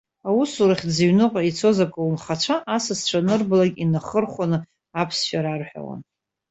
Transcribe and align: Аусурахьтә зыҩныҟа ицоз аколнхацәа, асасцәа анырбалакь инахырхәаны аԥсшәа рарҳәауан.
Аусурахьтә 0.29 0.91
зыҩныҟа 0.95 1.41
ицоз 1.49 1.77
аколнхацәа, 1.85 2.55
асасцәа 2.75 3.19
анырбалакь 3.21 3.77
инахырхәаны 3.83 4.57
аԥсшәа 5.01 5.39
рарҳәауан. 5.45 6.01